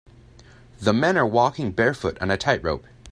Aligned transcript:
The 0.79 0.93
men 0.93 1.15
are 1.15 1.27
walking 1.27 1.73
barefoot 1.73 2.17
on 2.21 2.31
a 2.31 2.35
tightrope. 2.37 2.87